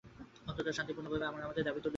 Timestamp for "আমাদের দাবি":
1.47-1.71